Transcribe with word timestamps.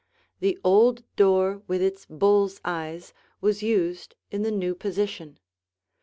The 0.39 0.57
old 0.63 1.03
door 1.15 1.61
with 1.67 1.79
its 1.79 2.07
bull's 2.07 2.59
eyes 2.65 3.13
was 3.39 3.61
used 3.61 4.15
in 4.31 4.41
the 4.41 4.49
new 4.49 4.73
position. 4.73 5.37